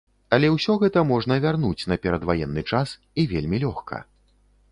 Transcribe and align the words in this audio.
Але 0.35 0.47
ўсё 0.53 0.73
гэта 0.83 1.03
можна 1.09 1.37
вярнуць 1.43 1.87
на 1.91 1.99
перадваенны 2.07 2.61
час, 2.73 2.93
і 3.25 3.29
вельмі 3.37 3.57
лёгка. 3.65 4.01